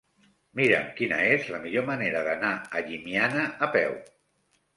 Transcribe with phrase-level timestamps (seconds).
[0.59, 3.97] Mira'm quina és la millor manera d'anar a Llimiana a peu.